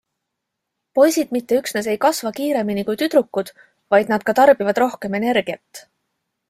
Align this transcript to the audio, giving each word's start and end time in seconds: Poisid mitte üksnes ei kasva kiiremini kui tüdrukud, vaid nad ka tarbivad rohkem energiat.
Poisid 0.99 1.35
mitte 1.37 1.59
üksnes 1.59 1.89
ei 1.93 1.99
kasva 2.07 2.31
kiiremini 2.39 2.87
kui 2.89 2.99
tüdrukud, 3.03 3.55
vaid 3.97 4.13
nad 4.15 4.27
ka 4.31 4.37
tarbivad 4.43 4.85
rohkem 4.87 5.21
energiat. 5.23 5.89